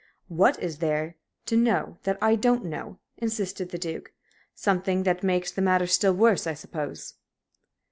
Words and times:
"What 0.29 0.57
is 0.59 0.79
there 0.79 1.15
to 1.45 1.55
know 1.55 1.99
that 2.05 2.17
I 2.23 2.35
don't 2.35 2.65
know?" 2.65 2.97
insisted 3.17 3.69
the 3.69 3.77
Duke. 3.77 4.11
"Something 4.55 5.03
that 5.03 5.21
makes 5.21 5.51
the 5.51 5.61
matter 5.61 5.85
still 5.85 6.15
worse, 6.15 6.47
I 6.47 6.55
suppose?" 6.55 7.13